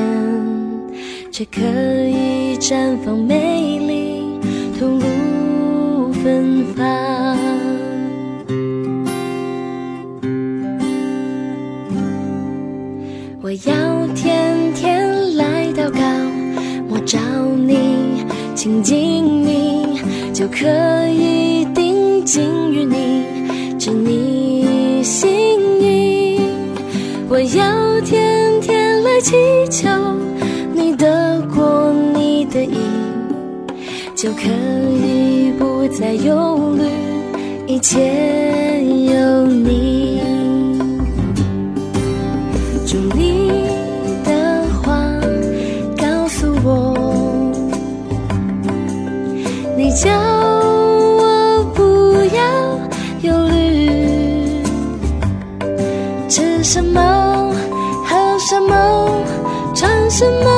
[1.33, 4.39] 却可以绽放美丽，
[4.79, 6.87] 吐露芬芳。
[13.43, 15.99] 我要天天来祷告，
[16.89, 17.19] 我找
[17.57, 18.25] 你，
[18.55, 20.01] 亲近你，
[20.33, 23.26] 就可以定睛于，你
[25.07, 26.41] 心意。
[27.29, 29.37] 我要天天来祈
[29.71, 29.89] 求，
[30.75, 32.77] 你的过，你的意，
[34.17, 34.43] 就可
[35.07, 36.83] 以不再忧虑，
[37.73, 38.01] 一切
[38.83, 39.76] 有你。
[56.69, 57.55] 什么，
[58.05, 59.23] 喝什么，
[59.73, 60.51] 穿什么，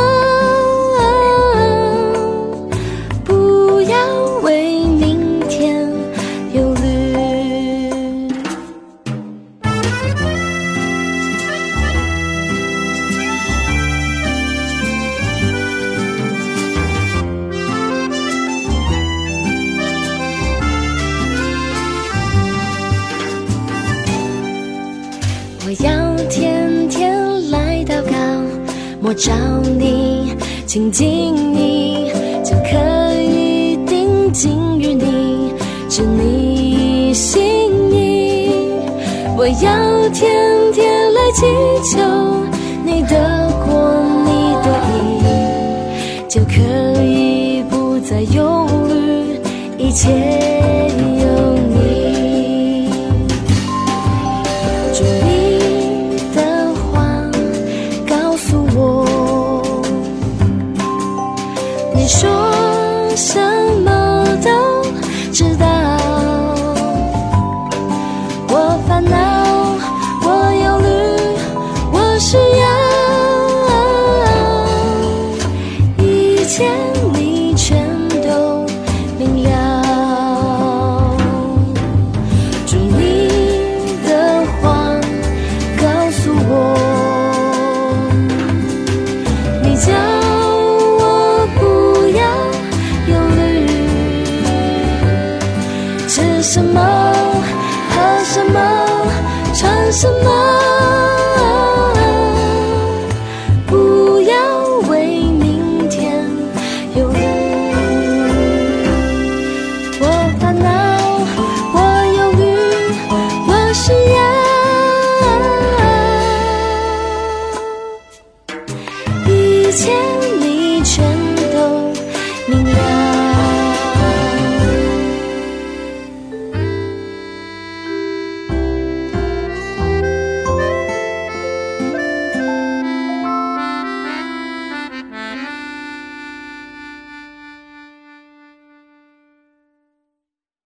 [29.09, 29.33] 我找
[29.79, 30.35] 你，
[30.67, 32.13] 亲近你，
[32.45, 32.77] 就可
[33.23, 35.51] 以定睛于你，
[35.89, 37.41] 知你心
[37.91, 38.51] 意。
[39.35, 40.31] 我要天
[40.75, 41.47] 天来祈
[41.91, 41.99] 求
[42.85, 43.73] 你的国，
[44.27, 49.41] 你的意，就可以不再忧虑，
[49.79, 50.11] 一切